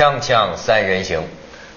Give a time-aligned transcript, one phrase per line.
[0.00, 1.20] 锵锵三人行，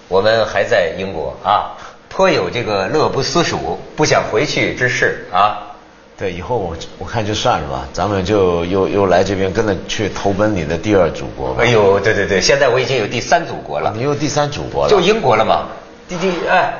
[0.08, 1.76] 我们还在英国啊，
[2.08, 5.76] 颇有这个乐不思蜀、不想回去之势啊。
[6.16, 11.62] 对，以后我我看就算了吧，咱们就又又来这边跟着去投奔你的第二祖国吧。
[11.62, 15.66] 哎呦，对对对，现在我已经有第三祖国了，你有第三祖国了，就英国了嘛。
[16.08, 16.72] 第第哎，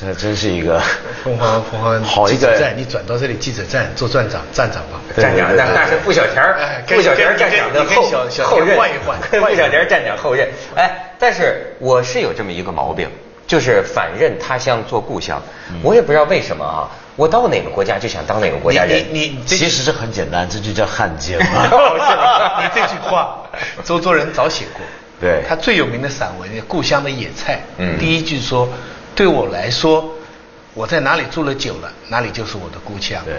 [0.00, 0.82] 这真是一个
[1.22, 5.00] 凤凰凤凰好一个记者站，你转到这里记者站做站长站长吧。
[5.16, 10.48] 站长，那那是付小田儿哎，付小田儿站长的后小小后任，换一换跟换一换付小田儿站长后任。
[10.74, 13.08] 哎，但是我是有这么一个毛病，
[13.46, 15.40] 就是反认他乡做故乡。
[15.80, 18.98] 我也不知道为什么啊，我到哪个国家就想当哪个国家人。
[19.12, 21.68] 你你你其实这很简单，这就叫汉奸嘛。
[22.64, 23.42] 你这句话，
[23.84, 24.82] 周作人早写过。
[25.20, 28.68] 对他最有名的散文《故乡的野菜》，嗯第一句说
[29.14, 30.12] ：“对我来说，
[30.74, 33.34] 我在哪里住了久了，哪里就是我的故乡。”对，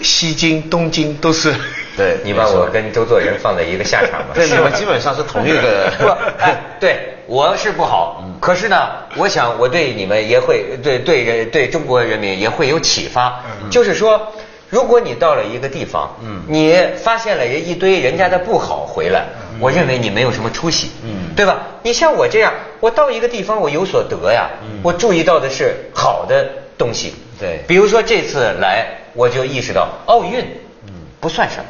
[0.00, 1.54] 西京、东京都是。
[1.96, 4.30] 对，你把我跟周作人放在一个下场吧。
[4.34, 6.08] 对你们基本上是同一个 不，
[6.42, 14.32] 哎，对，我是不好，可是呢，我想我对你们也会对对人对中国人民也会有启发，就是说，
[14.74, 16.42] 如果你到了一个地方，嗯。
[16.48, 19.26] 你发现了人一堆人家的不好回来，
[19.60, 21.32] 我认为你没有什么出息，嗯。
[21.36, 21.58] 对吧？
[21.84, 24.50] 你像我这样，我到一个地方我有所得呀，
[24.82, 26.44] 我注意到的是好的
[26.76, 27.62] 东西，对。
[27.68, 30.44] 比如说这次来，我就意识到奥运，
[31.20, 31.64] 不算什么。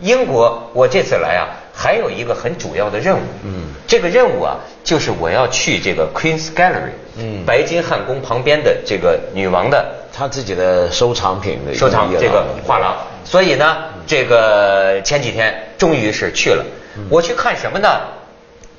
[0.00, 1.42] 英国，我这次来啊，
[1.74, 3.22] 还有一个很主要的任务。
[3.44, 12.96] 嗯这个任务啊，就是我要去这个 Queen's Gallery，嗯白金汉宫旁边的这个女王的她自己的收藏品的收藏这个画廊。
[13.24, 16.64] 所以呢，这个前几天终于是去了。
[16.96, 17.88] 嗯我去看什么呢？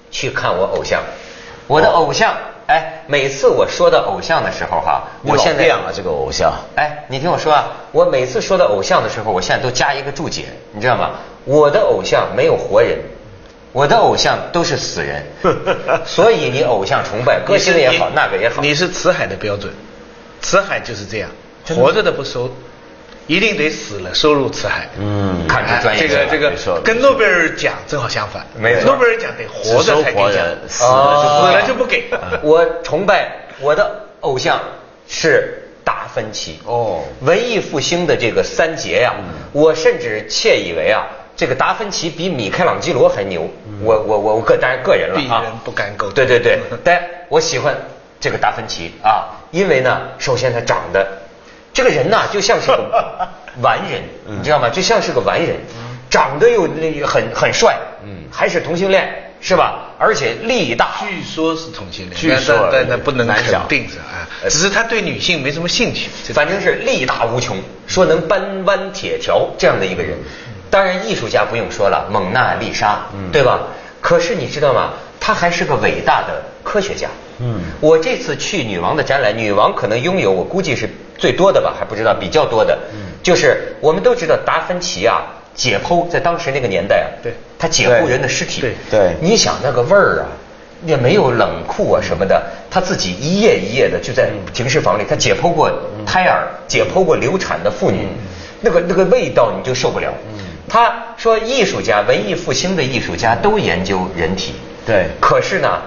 [0.09, 1.03] 去看我偶像，
[1.67, 2.33] 我的哦偶像。
[2.67, 6.51] 哎，每次我说到偶像的时候哈，我现在变了这个偶像。
[6.75, 11.11] 哎，你听我说啊，我每次说到偶像的时候，我现在都加一个注解，你知道吗？
[11.45, 12.97] 我的偶像没有活人，
[13.71, 15.23] 我的偶像都是死人，
[16.05, 19.71] 所以你偶像崇拜，歌星也好，那个也好，你是辞海的标准，
[20.41, 21.29] 辞海就是这样，
[21.67, 22.49] 活着的不收，
[23.27, 24.87] 一定得死了收入辞海。
[24.99, 28.85] 嗯，看出专业这个这个跟诺贝尔奖正好相反，没错。
[28.85, 31.51] 诺贝尔奖得活着才给奖死了就不死。
[31.51, 32.03] 给了就不给。
[32.43, 34.59] 我崇拜我的偶像
[35.07, 36.59] 是达芬奇。
[36.65, 37.03] 哦。
[37.21, 39.13] 文艺复兴的这个三杰呀、
[39.51, 43.49] 我甚至窃以为啊，这个达芬奇比米开朗基罗还牛。
[43.81, 46.13] 我我我我个当然个人了啊，鄙人不敢苟同。
[46.13, 47.75] 对对对，但我喜欢
[48.19, 51.05] 这个达芬奇啊，因为呢，首先他长得
[51.75, 53.27] 这个人呐，就像是个
[53.61, 54.69] 完人，你知道吗？
[54.69, 55.57] 就像是个完人，
[56.09, 59.81] 长得又那很很帅，嗯还是同性恋，是吧？
[59.99, 66.09] 而且力大，据说是同性恋，据说但但但不能肯定是啊，只是他对女性没什么兴趣。
[66.33, 70.17] 反正是力大无穷，说能搬弯铁条这样的一个人。
[70.71, 73.59] 当然，艺术家不用说了，蒙娜丽莎，对吧？
[74.01, 74.93] 可是你知道吗？
[75.19, 77.07] 他还是个伟大的科学家。
[77.39, 77.61] 嗯。
[77.79, 82.77] 我这次去女王的展览，女王可能拥有我估计是最多的吧，还不知道比较多的。
[82.91, 82.97] 嗯。
[83.23, 87.33] 就是我们都知道达芬奇啊，解剖在当时那个年代啊，对。
[87.57, 88.73] 他解剖人的尸体，对。
[88.91, 89.15] 对。
[89.21, 90.27] 你想那个味儿啊，
[90.85, 95.71] 也没有冷库啊什么的，他自己一页一页的就在停尸房里，他解剖过
[96.05, 98.07] 胎儿，解剖过流产的妇女，
[98.61, 100.11] 那个那个味道你就受不了。
[100.67, 104.53] 他说，艺术家，文艺复兴的艺术家都研究人体，
[104.85, 105.05] 对。
[105.21, 105.79] 可是呢，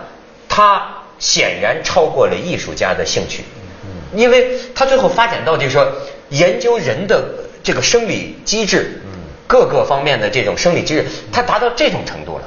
[0.49, 0.89] 他
[1.19, 3.45] 显然超过了艺术家的兴趣，
[4.15, 5.87] 因为他最后发展到就是说，
[6.31, 7.23] 研究人的
[7.63, 9.03] 这个生理机制，
[9.47, 12.45] 各个方面的这种生理机制，他达到这种程度了。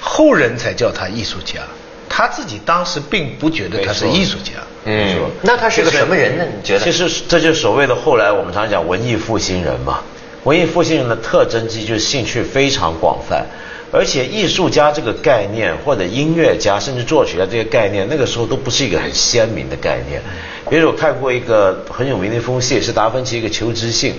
[0.00, 1.60] 后人才叫他艺术家，
[2.08, 4.52] 他自己当时并不觉得他是艺术家。
[4.84, 6.44] 嗯，那他是个什么人呢？
[6.44, 6.84] 你觉得？
[6.84, 10.00] 其实这就是所谓的后来我们常讲文艺复兴人嘛。
[10.44, 13.44] 文艺复兴人的特征之一就是兴趣非常广泛，
[13.92, 20.20] 而且艺术家这个概念或者音乐家甚至作曲家这个概念，那个时候都不是一个很鲜明的概念。
[20.68, 24.14] 比如我看过一个很有名的一封信，是达芬奇一个求职信，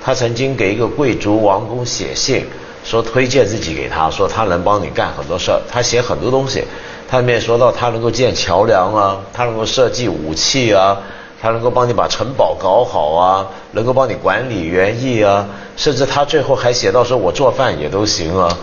[0.00, 2.46] 他曾经给一个贵族王公写信，
[2.84, 6.62] 说推荐自己给他，说他能帮你干很多事儿，他写很多东西，
[7.08, 10.96] 他里面说到他能够建桥梁啊，他能够设计武器啊，
[11.42, 18.56] 他能够帮你把城堡搞好啊，能够帮你管理园艺啊，甚至他最后还写到说我做饭也都行啊。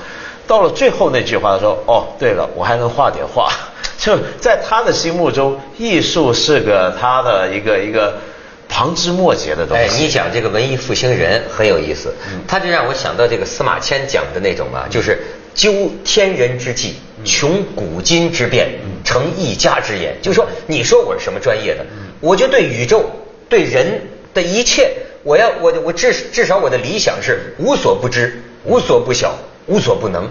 [0.48, 3.52] 到了最后那句话，他说：“哦，对了，我还能画点画。
[4.00, 8.18] ”就在他的心目中，艺术是个他的一个一个
[8.70, 10.04] 旁枝末节的东哎，西。
[10.04, 12.14] 你讲这个文艺复兴人很有意思，
[12.48, 15.20] 他就让我想到这个司马迁讲的那种啊，就是
[15.54, 16.94] 究天人之际，
[17.26, 18.70] 穷古今之变，
[19.04, 20.16] 成一家之言。
[20.22, 21.84] 就是说，你说我是什么专业的，
[22.22, 23.04] 我就对宇宙、
[23.50, 24.02] 对人
[24.34, 24.92] 的一切，
[25.24, 29.36] 我要我我至至少我的理想是无所不知、无所不晓、
[29.68, 30.28] 无所不能。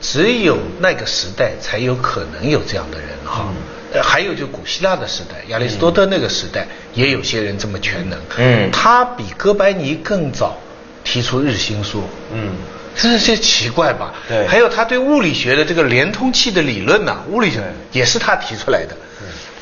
[0.00, 3.46] 只有那个时代才有可能有这样的人哈。
[3.92, 8.18] 呃，还有就古希腊的时代，亚里士多德那个时代，也有些人这么全能。
[8.38, 10.56] 嗯他比哥白尼更早
[11.02, 12.02] 提出日心说。
[12.32, 12.52] 嗯，
[12.96, 14.14] 这些奇怪吧？
[14.28, 17.60] 对还有他对物理学的这个连通器的理论呐、物理学
[17.90, 18.96] 也是他提出来的。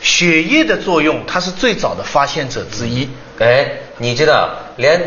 [0.01, 3.09] 血液的作用，他是最早的发现者之一。
[3.41, 5.01] 哎，你知道，连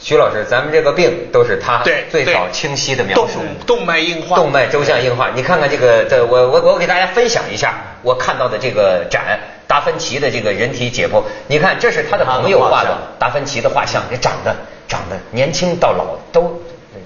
[0.00, 3.40] 徐老师，咱们这个病都是他对最早清晰的描动述。
[3.66, 11.22] 动脉硬化，动脉粥样硬化，你看看这个，这我我我给大家分享一下我看到的这个展，达芬奇的这个人体解剖。
[11.46, 14.54] 你看，这是他的朋友画的达芬奇的画像，这长得
[14.86, 16.60] 长得年轻到老都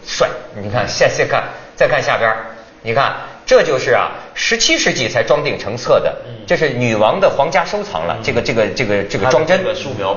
[0.04, 0.28] 帅。
[0.54, 1.44] 你看，下再看
[1.76, 2.34] 再看下边，
[2.82, 3.14] 你看
[3.48, 6.14] 这就是啊，十七世纪才装订成册的，
[6.46, 8.18] 这是女王的皇家收藏了。
[8.22, 9.58] 这个这个这个这个装帧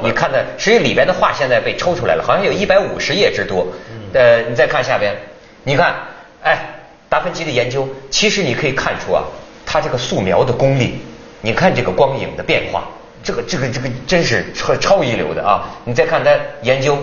[0.03, 3.65] 你看的，实际里边的画现在被抽出来了，好像有一百五十页之多。
[4.13, 5.15] 呃，你再看下边，
[5.63, 5.95] 你看，
[6.43, 6.59] 哎，
[7.07, 9.23] 达芬奇的研究，其实你可以看出啊，
[9.65, 10.99] 他这个素描的功力，
[11.39, 12.83] 你看这个光影的变化，
[13.23, 15.69] 这个这个这个真是超超一流的啊！
[15.85, 16.31] 你再看他
[16.63, 16.97] 研究，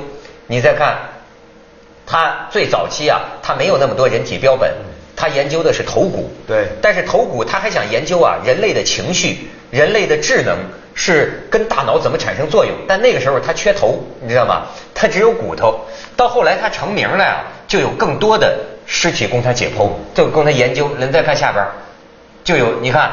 [0.46, 0.94] 你再看
[2.04, 4.70] 他最早期啊，他没有那么多人体标本，
[5.18, 6.30] 他研究的是头骨。
[6.46, 10.56] 对但是头骨他还想研究啊，人类的情绪、人类的智能
[10.94, 12.72] 是跟大脑怎么产生作用。
[12.86, 14.66] 但那个时候他缺头，你知道吗？
[14.94, 15.80] 他只有骨头。
[16.16, 20.88] 到后来他成名了呀，就有更多的尸体供他解剖，就供他研究。
[20.98, 21.64] 您再看下边，
[22.44, 23.10] 就有你看，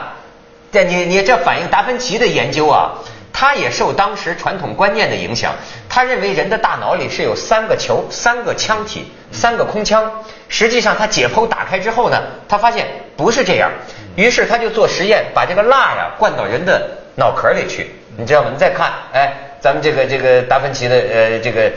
[0.72, 2.94] 这你你这反映达芬奇的研究啊，
[3.38, 5.54] 他也受当时传统观念的影响。
[5.90, 10.10] 他认为人的大脑里是有三个球、三个腔体、三个空腔。
[10.48, 12.18] 实际上他解剖打开之后呢，
[12.48, 12.88] 他发现
[13.18, 13.70] 不是这样，
[14.16, 18.52] 于是他就做实验，把这个蜡呀灌到人的脑壳里去，你知道吗？
[18.54, 21.70] 你再看，哎，咱们这个这个达芬奇的呃这个，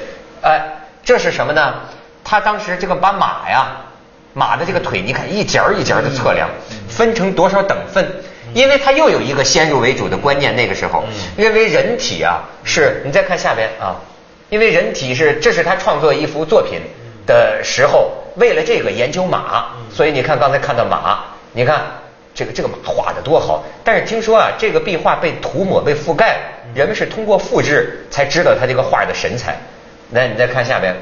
[0.43, 0.63] 哎，
[1.03, 1.75] 这是什么呢？
[2.23, 3.67] 他当时这个把马呀。
[4.35, 6.49] 马的这个腿，你看一节儿一节儿的测量，
[6.89, 8.07] 分成多少等份？
[8.55, 11.05] 因为他又有一个先入为主的观念，那个时候
[11.37, 13.97] 认为人体啊是，你再看下边啊，
[14.49, 16.81] 因为人体是，这是他创作一幅作品
[17.27, 21.83] 的时候，为了这个研究马，所以你看刚才看到马，你看
[22.35, 26.41] 这个这个马画的多好，但是听说啊，这个壁画被涂抹被覆盖了，
[26.75, 29.57] 人们是通过复制才知道他这个画的神采。
[30.11, 30.97] 那你再看下边，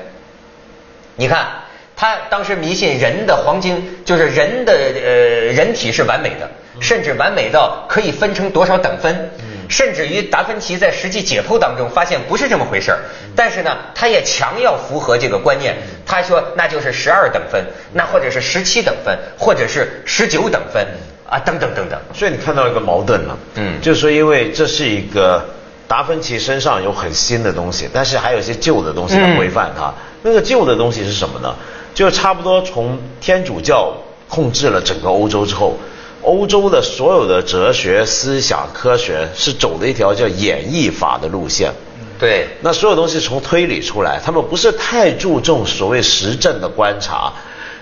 [1.15, 1.47] 你看，
[1.95, 5.11] 他当时迷信人的黄金，就是人的呃
[5.53, 9.31] 人体是完美的，甚至完美到可以分成多少等分，
[9.69, 12.99] 甚至于达芬奇在实际解剖当中发现不是这么回事儿，
[13.35, 20.87] 但是呢，他也强要符合这个观念，他说那就是十二等分，那或者是十七等分，或者是十九等分
[21.29, 21.99] 啊，等等等等。
[22.15, 25.45] 所以你看到一个矛盾了，嗯就是说因为这是一个
[25.89, 29.93] 达芬奇身上有很新的东西，但是还有一些旧的东西来规范它。
[30.23, 31.55] 那个旧的东西是什么呢？
[31.95, 33.97] 就差不多从天主教
[34.29, 35.79] 控制了整个欧洲之后，
[36.27, 41.71] 欧洲的所有的哲学、思想、科学是走的一条叫演绎法的路线。
[42.19, 47.33] 对，那所有东西从推理出来，他们不是太注重所谓实证的观察，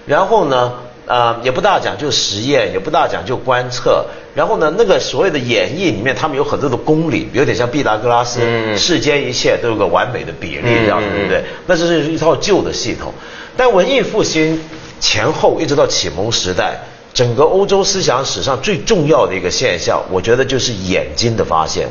[0.05, 0.73] 然后呢，
[1.07, 4.05] 呃，也不大讲究实验，也不大讲究观测，
[4.35, 11.43] 然后呢，那个所谓的演绎里面，他们有很多的公理，有点像毕达哥拉斯，嗯世间一切都有个完美的比例，这样，对不对？
[11.67, 13.15] 那这是一套旧的系统，
[13.57, 14.61] 但文艺复兴
[15.01, 16.79] 前后一直到启蒙时代。
[17.15, 21.89] 整个欧洲思想史上最重要的一个现象，我觉得就是眼睛的发现。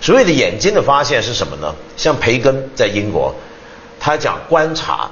[0.00, 1.74] 所谓的眼睛的发现是什么呢？
[1.96, 3.34] 像培根在英国，
[3.98, 5.10] 他讲观察。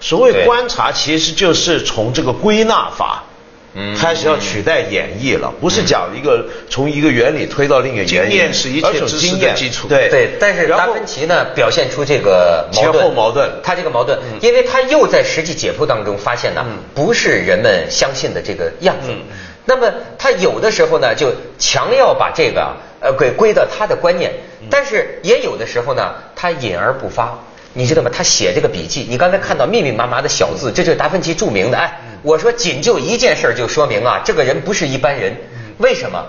[0.00, 3.33] 所谓观察，其实就是从这个归纳法，嗯
[3.98, 9.88] 开始要取代演绎了，不是讲一个从一个原理推到另一个原理，经验是一切知识的基础。
[9.88, 10.08] 对。
[10.08, 13.50] 对，但是达芬奇呢，表现出这个矛盾前后矛盾。
[13.62, 16.78] 他这个矛盾，因为他又在实际解剖当中发现呢，嗯。
[16.94, 19.08] 不是人们相信的这个样子。
[19.10, 19.18] 嗯。
[19.64, 24.68] 那么他有的时候呢，就强要把这个啊呃给归到他的观念，嗯。
[24.70, 27.36] 但是也有的时候呢，他隐而不发。
[27.76, 28.08] 你知道吗？
[28.14, 31.76] 他写这个笔记，你刚才看到密密麻麻的小字，这就是达芬奇著名的。
[31.76, 35.32] 哎，嗯我说仅就一件事儿就说明啊，这个人不是一般人。
[35.32, 36.24] 嗯为什么？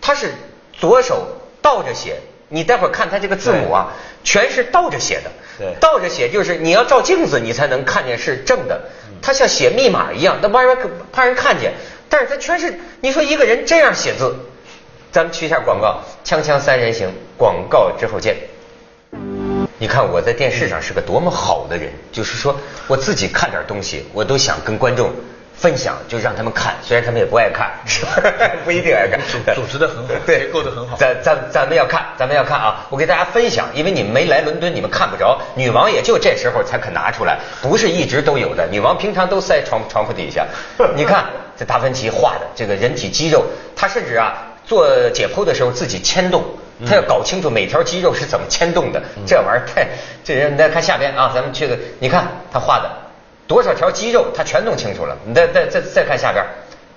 [0.00, 0.32] 他是
[0.72, 1.26] 左手
[1.62, 2.16] 倒着写，
[2.48, 3.92] 你待会儿看他这个字母啊，
[4.24, 5.30] 全是倒着写的。
[5.58, 8.80] 对倒着写就是你要照镜子，你才能看见是正的。
[9.22, 10.76] 他像写密码一样，那玩意儿
[11.12, 11.72] 怕人看见，
[12.08, 14.34] 但是他全是你说一个人这样写字，
[15.12, 18.36] 咱们去一下广告，锵锵三人行，广告之后见。
[19.78, 25.10] 你看我在电视上是个多么好的人，就是说我自己看点东西，我都想跟观众
[25.58, 28.12] 分享，就让他们看，虽然他们也不爱看， 是吧？
[28.64, 29.18] 不一定爱看。
[29.20, 32.86] 组组织得很好对，结构得很好咱咱咱们要看，咱们要看啊！
[32.90, 35.40] 我给大家分享，因为你们没来伦敦，你们看不着。
[35.54, 38.66] 女王也就这时候才肯拿出来，不是一直都有的。
[38.68, 40.46] 女王平常都塞床床铺底下。
[40.94, 41.24] 你看
[41.56, 43.44] 这达芬奇画的这个人体肌肉，
[43.74, 44.34] 他甚至啊
[44.64, 46.44] 做解剖的时候自己牵动，
[46.86, 49.02] 他要搞清楚每条肌肉是怎么牵动的。
[49.26, 49.86] 这玩意儿太
[50.22, 52.90] 这人，你再看下边啊，咱们去个，你看他画的
[53.46, 55.16] 多少条肌肉，他全弄清楚了。
[55.24, 56.44] 你再再再再看下边，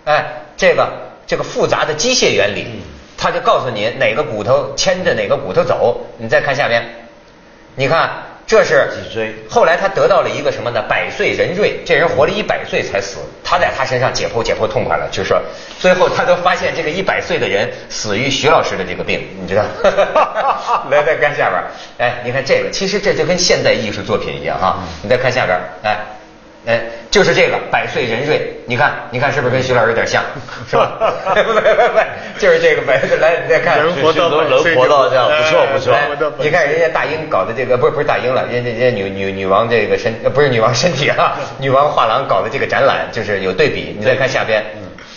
[0.06, 0.26] 哎，
[0.58, 0.88] 这个
[1.28, 2.82] 这个复杂的机械原理，
[3.18, 6.06] 他就告诉你哪个骨头牵着哪个骨头走。
[6.18, 6.84] 你再看下边，
[7.76, 8.10] 你看。
[8.50, 9.36] 这是脊椎。
[9.48, 10.82] 后来他得到了一个什么呢？
[10.90, 13.20] 百岁人瑞，这人活了一百岁才死。
[13.44, 15.40] 他在他身上解剖解剖痛快了，就说
[15.78, 19.64] 最后他都发现这个一百岁的人死于徐老师的这个病，你知道？
[20.90, 21.64] 来再看下边，
[22.00, 24.80] 哎，你看这个，其实这就跟现代艺术作品一样哈。
[25.04, 26.00] 你再看下边，哎。
[26.70, 30.24] 哎，就是这个百岁人瑞，你看，你看是不是跟徐老师有点像，
[30.70, 30.92] 是吧？
[31.34, 32.00] 不不不不，
[32.38, 35.98] 就是这个百岁，来你再看，人活到能活到这样，不错不错。
[36.38, 43.96] 你看人家大英搞的这个，不是不是大英了，人家人家女女女王这个身，不是女王身体啊，女王画廊搞的这个展览，就是有对比。
[43.98, 44.64] 你再看下边，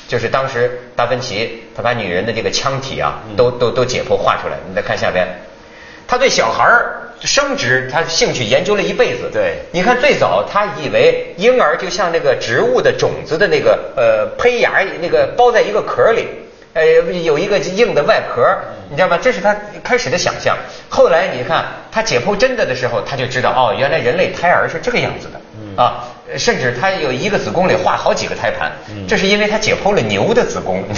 [0.09, 4.55] 就是当时达芬奇他把女人的这个腔体啊，都都都解剖画出来。
[4.67, 5.27] 你再看下边，
[6.09, 6.97] 他对小孩儿。
[7.25, 9.31] 生殖，他兴趣研究了一辈子。
[9.33, 16.27] 对，你看最早他以为婴儿就像那个植物的种子的那个呃胚芽，那个包在一个壳里，
[16.73, 16.85] 呃
[17.23, 18.45] 有一个硬的外壳，
[18.91, 19.17] 你知道吗？
[19.23, 20.57] 这是他开始的想象。
[20.89, 26.05] 后来你看他解剖真的的时候，他就知道哦，原来人类胎儿是这个样子的啊，
[26.37, 28.73] 甚至他有一个子宫里画好几个胎盘，
[29.07, 30.83] 这是因为他解剖了牛的子宫。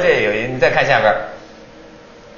[0.00, 1.12] 这有你再看下边，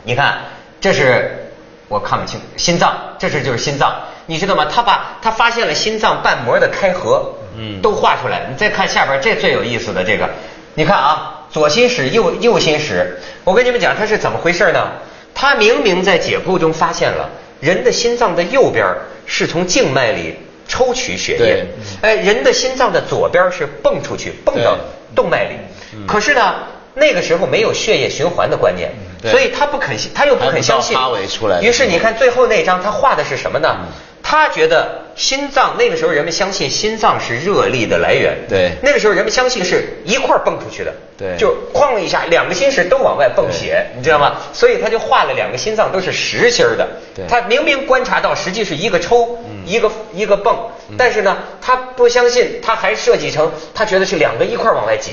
[0.02, 0.38] 你看
[0.80, 1.40] 这是。
[1.88, 3.94] 我看不清心脏，这是就是心脏，
[4.26, 4.64] 你知道吗？
[4.64, 8.46] 他把他发现了心脏瓣膜的开合，嗯，都画出来。
[8.50, 10.28] 你再看下边，这最有意思的这个，
[10.74, 14.88] 你看啊，左心室、右右心室，我跟你们讲，它是怎么回事呢？
[15.34, 17.28] 他明明在解剖中发现了，
[17.60, 18.86] 人的心脏的右边
[19.26, 20.36] 是从静脉里
[20.66, 21.66] 抽取血液，
[22.00, 24.78] 哎，人的心脏的左边是蹦出去，蹦到
[25.14, 25.56] 动脉里。
[26.06, 26.54] 可是呢，
[26.94, 28.90] 那个时候没有血液循环的观念。
[29.30, 30.96] 所以他不肯信，他又不肯相信。
[31.62, 33.76] 于是你看最后那张，他画的是什么呢？
[34.26, 38.34] 他觉得心脏那个时候人们相信心脏是热力的来源。
[38.48, 38.72] 对。
[38.82, 40.94] 那个时候人们相信是一块蹦出去的。
[41.18, 41.36] 对。
[41.36, 44.36] 就哐一下，两个心室都往外蹦血，你知道吗？
[44.54, 46.88] 所以他就画了两个心脏都是实心的。
[47.14, 47.26] 对。
[47.28, 50.56] 他明明观察到实际是一个抽，一个一个蹦，
[50.96, 55.12] 但是呢，他不相信，他还设计成他觉得是两个一块往外挤。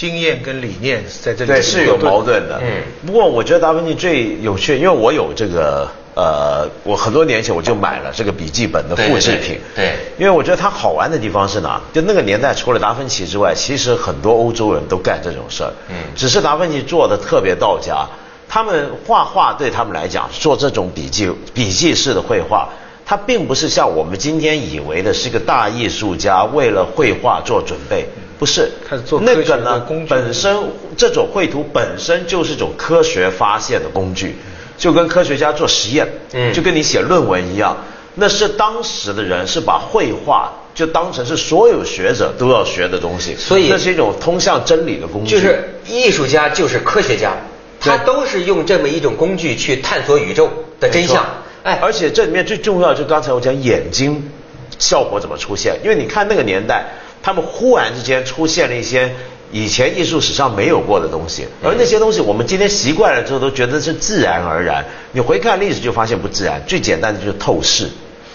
[0.00, 2.58] 经验跟理念在这里对是有矛盾的。
[2.62, 9.60] 嗯，不过我觉得达芬奇最有趣，因为我有这个呃，我很多年前我就买了这个笔记本的复制品。
[9.76, 11.78] 对，因为我觉得它好玩的地方是哪？
[11.92, 15.70] 就那个年代，除了达芬奇之外，其实很多欧洲人都干这种事儿。
[15.90, 18.06] 嗯，只是达芬奇做的特别到家。
[18.48, 22.70] 他们画画对他们来讲，做这种笔记笔记式的绘画，
[23.04, 28.08] 它并不是像我们今天以为的是个大艺术家为了绘画做准备。
[28.40, 28.72] 不是，
[29.20, 29.86] 那个呢？
[30.08, 30.56] 本身
[30.96, 34.34] 这种绘图本身就是一种科学发现的工具，
[34.78, 37.76] 就跟科学家做实验，嗯，就跟你写论文一样。
[38.14, 45.36] 那是当时的人是把绘画就当成是所有学者都要学的东西，所以那是一种通向真理的工具。
[45.36, 47.34] 就是艺术家就是科学家，
[47.78, 51.26] 他都是用这么一种工具去探索宇宙的真相。
[51.62, 54.30] 哎，而且这里面最重要就刚才我讲眼睛
[54.78, 56.86] 效果怎么出现，因为你看那个年代。
[57.22, 59.12] 他们忽然之间出现了一些
[59.52, 64.84] 以前艺术史上没有过的东西，而那些东西我们今天习惯了之后都觉得是自然而然。
[65.12, 66.62] 你回看历史就发现不自然。
[66.66, 67.88] 最简单的就是透视。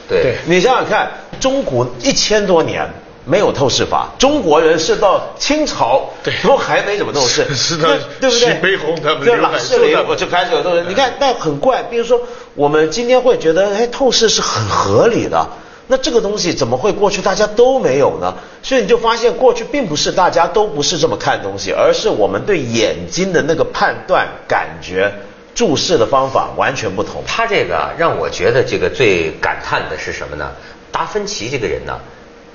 [0.07, 2.87] 对，你想想看，中古一千多年
[3.25, 6.11] 没有透视法，中国人是到清朝
[6.43, 8.53] 都还没怎么透视， 是的，对不对？
[8.61, 10.83] 悲鸿他们就老是里我就开始有透视。
[10.87, 12.21] 你看，那很怪，比如说
[12.53, 15.47] 我们今天会觉得，哎，透视是很合理的。
[15.87, 18.33] 那这个东西怎么会过去大家都没有呢？
[18.63, 25.13] 所以你就发现过去并不是大家都不是这么看东西，而是我们对眼睛的那个判断、感觉、
[25.53, 27.23] 注视的方法完全不同。
[27.27, 30.51] 他这个让我觉得这个最感叹的是什么呢？
[30.91, 31.99] 达芬奇这个人呢，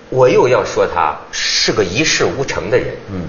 [0.09, 2.89] 我又要说他是个一事无成的人。
[3.13, 3.29] 嗯，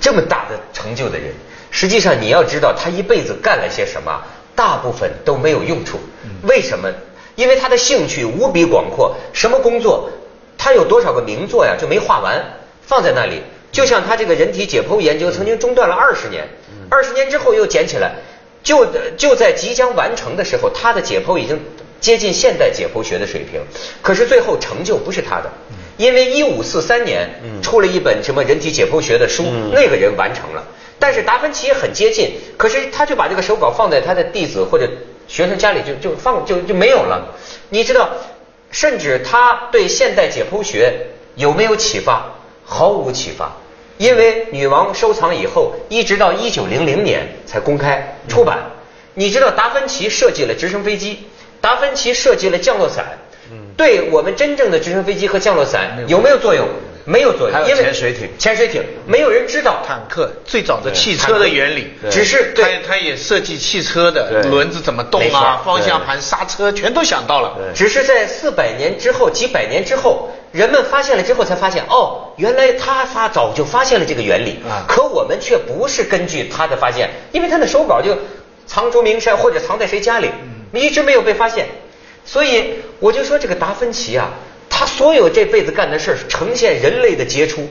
[0.00, 1.30] 这么大的成就的人，
[1.70, 4.22] 实际上你要知道他一辈子干了些什么，
[4.56, 6.00] 大部分都没有用处。
[6.44, 6.88] 为什么？
[7.36, 10.08] 因为他的兴趣无比广阔，什么工作，
[10.56, 12.44] 他有多少个名作呀，就没画完，
[12.82, 13.42] 放在那里。
[13.72, 16.44] 就像他这个人体解剖研究，曾经中断了二十年，
[16.88, 18.12] 二十年之后又捡起来，
[18.62, 18.86] 就
[19.16, 21.60] 就在即将完成的时候，他的解剖已经
[22.00, 23.60] 接近现代解剖学的水平。
[24.00, 25.50] 可是最后成就不是他的，
[25.96, 27.28] 因为一五四三年
[27.62, 30.62] 出了一本什么人体解剖学的书，那个人完成了。
[31.00, 34.88] 但是达芬奇也很接近，可是他就把这个手稿放在他的弟子或者。
[35.34, 37.34] 学生家里就就放就就没有了，
[37.68, 38.10] 你知道，
[38.70, 42.26] 甚至他对现代解剖学有没有启发？
[42.64, 43.50] 毫无启发。
[43.98, 48.58] 因为女王收藏以后，一直到一九零零年才公开出版。
[49.14, 51.26] 你知道达芬奇设计了直升飞机，
[51.60, 53.18] 达芬奇设计了降落伞，
[53.76, 56.68] 对我们真正的直升飞机和降落伞有没有作用？
[57.04, 58.28] 没有作用，因为潜水艇。
[58.38, 59.82] 潜水艇没有人知道。
[59.86, 67.58] 坦克最早的汽车的原理，只是他对他也设计汽车的轮子怎么动啊，方向盘、刹车全都想到了。
[67.74, 74.84] 只是在四百年之后、几百年之后，人们发现了之后才发现，哦，原来他发早就发现了这个原理，啊。
[74.88, 78.16] 可我们却不是根据他的发现，因为他的手稿就
[78.66, 80.30] 藏诸名山或者藏在谁家里，
[80.72, 81.68] 一直没有被发现，
[82.24, 84.30] 所以我就说这个达芬奇啊，
[84.76, 87.68] 他所有这辈子干的事儿，呈现人类的杰出，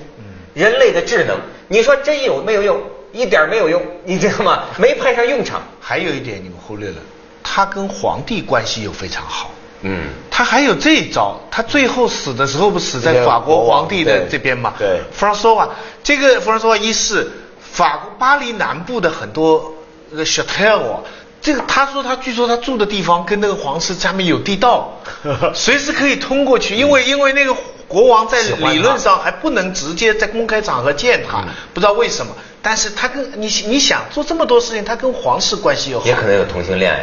[0.54, 2.82] 人类的智能，你说真有没有用？
[3.12, 4.64] 一点儿没有用，你知道吗？
[4.78, 5.62] 没派上用场。
[5.82, 6.96] 还有一点你们忽略了，
[7.44, 9.52] 他跟皇帝关系又非常好。
[9.82, 14.74] 嗯，他还有这一招，他最后死的时候不死在法国皇帝的这边嘛？
[14.80, 15.70] 对弗朗索瓦，
[16.02, 17.30] 这个弗朗索瓦一世，
[17.60, 19.76] 法国巴黎南部的很多
[20.10, 21.02] 那个 chateau 啊，
[21.44, 24.98] 这个他说他据说他住的地方跟那个皇室下面有地道，
[25.54, 27.54] 随时可以通过去，因为因为那个
[27.88, 31.50] 国王在理论上还不能直接在公开场合见他，嗯。
[31.74, 36.92] 不知道为什么，但是他跟你你想做这么多事情，他跟皇室关系又好，也可能有同性恋。
[36.92, 37.00] 呀。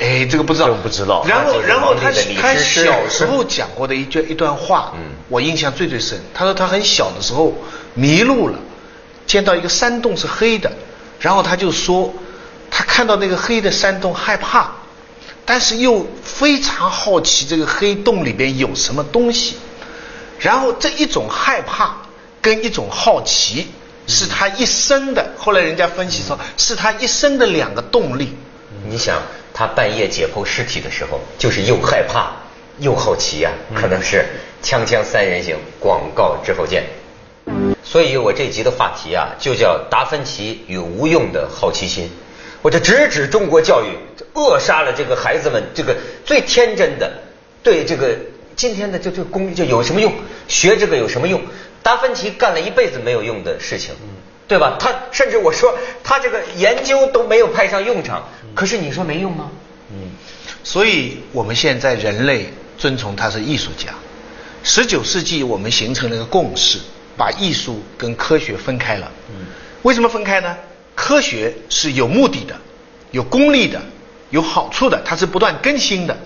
[0.00, 1.24] 哎，这个不知道，这个不知道。
[1.28, 5.12] 然后，然后他他小时候讲过的一句一段话，嗯。
[5.28, 6.20] 我印象最最深。
[6.34, 7.54] 他说他很小的时候
[7.94, 8.58] 迷路了，
[9.24, 10.72] 见到一个山洞是黑的，
[11.20, 12.12] 然后他就说
[12.82, 14.72] 他看到那个黑的山洞害怕，
[15.44, 19.56] 但是又非常好奇这个黑洞里边有什么东西，
[20.40, 21.94] 然后这一种害怕
[22.40, 23.68] 跟一种好奇
[24.08, 25.32] 是他一生的。
[25.38, 28.36] 后来人家分析说是他一生的两个动力。
[28.88, 29.22] 你想，
[29.54, 32.32] 他半夜解剖尸体的时候，就是又害怕
[32.80, 34.26] 又好奇呀、可能是
[34.60, 36.82] 锵锵三人行，广告之后见。
[37.84, 42.10] 所以我这集的话题啊，就叫达芬奇与无用的好奇心。
[42.62, 43.88] 我就直指中国教育
[44.34, 47.12] 扼杀了这个孩子们这个最天真的
[47.62, 48.16] 对这个
[48.56, 50.12] 今天的这这功就有什么用？
[50.46, 51.40] 学这个有什么用？
[51.82, 53.92] 达芬奇干了一辈子没有用的事情，
[54.46, 54.76] 对吧？
[54.78, 59.50] 他甚至我说他这个研究都没有派上用场，可是你说没用吗？
[59.90, 60.12] 嗯
[60.62, 62.46] 所以我们现在人类
[62.78, 63.92] 尊崇他是艺术家。
[64.62, 66.78] 十九世纪我们形成了一个共识，
[67.16, 69.10] 把艺术跟科学分开了。
[69.82, 70.56] 为什么分开呢？
[70.94, 72.54] 科学是有目的的，
[73.10, 73.80] 有功利的，
[74.30, 76.16] 有好处的，它是不断更新的。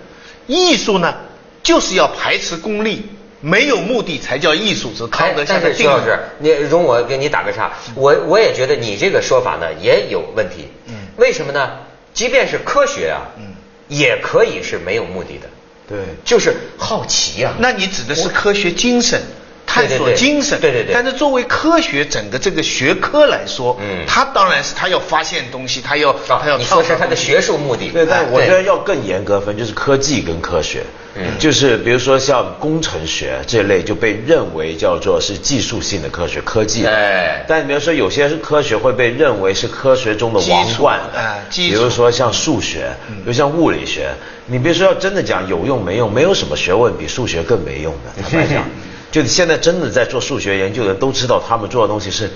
[0.46, 1.14] 艺术呢，
[1.62, 3.06] 就是要排斥功利，
[3.40, 5.98] 没有目的才叫艺术，是康德下但的定论。
[6.00, 10.68] 是徐老师，你容我给你打个岔，我我也觉得你这个说法呢也有问题。
[10.86, 11.78] 嗯为什么呢？
[12.12, 13.54] 即便是科学啊，嗯
[13.88, 15.48] 也可以是没有目的的，
[15.88, 19.22] 对，就是好奇呀、那你指的是科学精神、
[19.66, 20.60] 探索精神。
[20.60, 20.94] 对对对。
[20.94, 24.04] 但是作为科学整个这个学科来说，嗯。
[24.06, 30.82] 它当然是它要发现东西，它要啊它要你说是他的学术目的，对，但哎我觉得要更严格分，就是科技跟科学。
[31.14, 31.24] 嗯。
[31.38, 36.86] 就是比如说像工程学这类就被认为叫做是技术性的科学，科技。
[36.86, 37.44] 哎。
[37.48, 44.10] 但比如说有些是科学会被认为是科学中的王冠，哎比如说像数学，比如像物理学，
[44.46, 48.22] 你别说要真的讲有用没用，没有什么学问比数学更没用的。
[48.22, 48.64] 坦白讲，
[49.16, 52.30] 就现在真的在做数学研究的都知道，他们做的东西是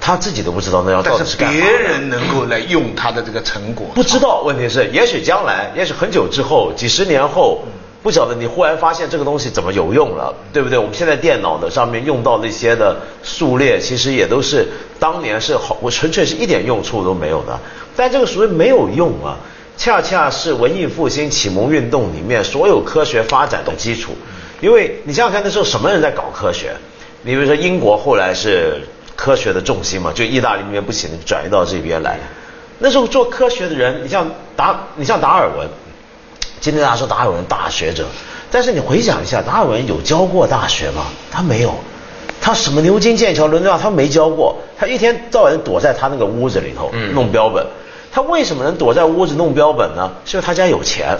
[0.00, 1.52] 他自己都不知道那要到底是干。
[1.52, 7.62] 别人能够来用他的这个成果，不知道，问题是，也许将来，也许很久之后，几十年后，
[8.02, 10.76] 不晓得你忽然发现这个东西怎么有用了，对不对？
[10.76, 14.66] 我们现在电脑的上面用到那些的数列，其实也都是
[14.98, 17.56] 当年是好，我纯粹是一点用处都没有的，
[17.94, 19.38] 但这个所谓没有用啊，
[19.76, 24.10] 恰恰是文艺复兴启蒙运动里面所有科学发展的基础。
[24.60, 26.74] 因为你想想看，那时候什么人在搞科学？
[27.22, 28.80] 你比如说英国后来是
[29.14, 32.18] 科学的重心嘛，就意大利那边不行，转移到这边来。
[32.78, 35.68] 那时候做科学的人，你像达，你像达尔文，
[36.60, 38.04] 今天大家说达尔文大学者，
[38.50, 41.06] 但是你回想一下，达尔文有教过大学吗？
[41.30, 41.74] 他没有，
[42.40, 47.66] 他什么牛津、剑桥、伦敦大学他没教过，他一天到晚躲在他那个屋子里头嗯弄标本。
[48.12, 50.10] 他为什么能躲在屋子弄标本呢？
[50.24, 51.18] 是因为他家有钱。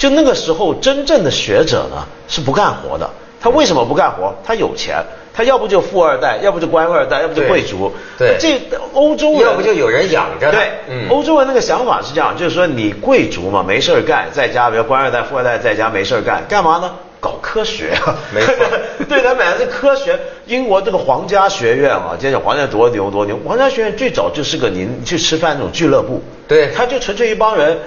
[0.00, 3.08] 就那个时候，真正的学者呢是不干活的。
[3.38, 4.34] 他为什么不干活？
[4.42, 4.96] 他有钱，
[5.34, 7.92] 他要不就富二代，要不就官二代，要不就贵族。
[8.18, 8.58] 对这
[8.94, 16.90] 欧洲人要不就有人养着对，嗯欧洲人那个想法是这样，就是说你贵族嘛没事儿干，在家比如官二代、富二代在家没事儿干，干嘛呢？
[17.20, 18.54] 搞科学啊，没错
[19.06, 20.18] 对，他买的是科学。
[20.46, 27.78] 英国这个皇家学院啊，今天讲皇家多牛多牛，皇家学院最早就是个您去吃饭那种俱乐部，对他就纯粹一帮人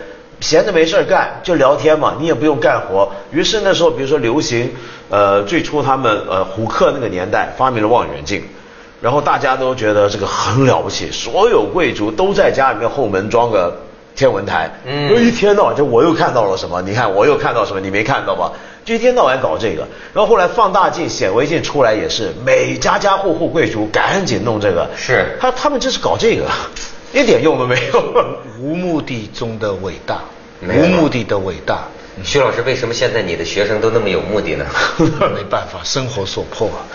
[0.44, 3.10] 闲着没事儿干就聊天嘛，你也不用干活。
[3.32, 4.70] 于是那时候比如说流行，
[5.10, 8.44] 呃，最初他们呃胡克那个年代发明了望远镜。
[9.00, 13.78] 然后大家都觉得这个很了不起，所有贵族都在家里面后门装个
[14.16, 18.52] 天文台，嗯，一天到晚就我又看到了什么，你看我又看到什么，你没看到吧？
[18.84, 26.46] 就一天到晚搞这个，然后后来放大镜、显微镜出来也是，每家家户户贵族赶紧弄这个，是他他们就是搞这个，
[27.14, 30.22] 一点用都没有，无目的中的伟大，
[30.62, 31.88] 无目的的伟大。
[32.24, 34.66] 徐老师，为什么现在你的学生都那么有目的呢？
[35.36, 36.86] 没办法，生活所迫啊。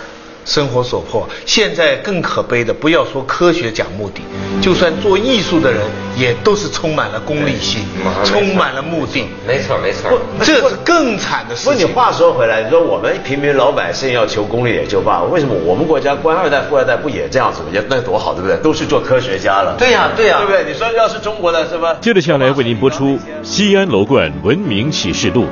[0.49, 4.23] 生活所迫，现在更可悲的，不要说科学讲目的，
[4.63, 5.83] 就算做艺术的人，
[6.17, 7.83] 也都是充满了功利心，
[8.25, 9.27] 充满了目的。
[9.47, 11.73] 没错，没错，这是更惨的事情。
[11.75, 17.61] 不，你话说回来，你说我们平民老百姓要求功利也就罢了，为什么我们国家官二代、富二代不也这样子？
[17.71, 18.57] 也那多好，对不对？
[18.63, 19.77] 都是做科学家了。
[19.79, 20.73] 对呀，对呀，对不对？
[20.73, 21.95] 你说要是中国的，是吧？
[22.01, 25.43] 接着下来为您播出《西安楼观文明启示录》。